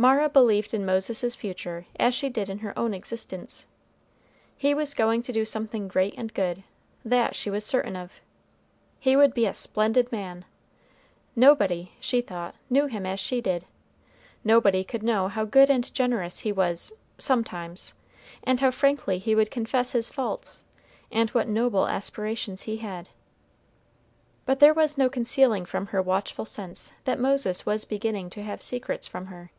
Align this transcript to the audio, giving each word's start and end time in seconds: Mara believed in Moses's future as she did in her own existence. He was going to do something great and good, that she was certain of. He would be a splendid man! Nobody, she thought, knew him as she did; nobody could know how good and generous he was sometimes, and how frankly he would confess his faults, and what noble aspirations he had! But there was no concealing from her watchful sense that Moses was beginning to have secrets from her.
Mara 0.00 0.30
believed 0.30 0.72
in 0.72 0.86
Moses's 0.86 1.34
future 1.34 1.84
as 1.98 2.14
she 2.14 2.30
did 2.30 2.48
in 2.48 2.60
her 2.60 2.72
own 2.78 2.94
existence. 2.94 3.66
He 4.56 4.72
was 4.72 4.94
going 4.94 5.20
to 5.24 5.30
do 5.30 5.44
something 5.44 5.88
great 5.88 6.14
and 6.16 6.32
good, 6.32 6.62
that 7.04 7.34
she 7.36 7.50
was 7.50 7.66
certain 7.66 7.96
of. 7.96 8.14
He 8.98 9.14
would 9.14 9.34
be 9.34 9.44
a 9.44 9.52
splendid 9.52 10.10
man! 10.10 10.46
Nobody, 11.36 11.92
she 12.00 12.22
thought, 12.22 12.54
knew 12.70 12.86
him 12.86 13.04
as 13.04 13.20
she 13.20 13.42
did; 13.42 13.66
nobody 14.42 14.84
could 14.84 15.02
know 15.02 15.28
how 15.28 15.44
good 15.44 15.68
and 15.68 15.92
generous 15.92 16.38
he 16.38 16.50
was 16.50 16.94
sometimes, 17.18 17.92
and 18.42 18.60
how 18.60 18.70
frankly 18.70 19.18
he 19.18 19.34
would 19.34 19.50
confess 19.50 19.92
his 19.92 20.08
faults, 20.08 20.64
and 21.12 21.28
what 21.36 21.46
noble 21.46 21.86
aspirations 21.86 22.62
he 22.62 22.78
had! 22.78 23.10
But 24.46 24.60
there 24.60 24.72
was 24.72 24.96
no 24.96 25.10
concealing 25.10 25.66
from 25.66 25.88
her 25.88 26.00
watchful 26.00 26.46
sense 26.46 26.90
that 27.04 27.20
Moses 27.20 27.66
was 27.66 27.84
beginning 27.84 28.30
to 28.30 28.42
have 28.42 28.62
secrets 28.62 29.06
from 29.06 29.26
her. 29.26 29.50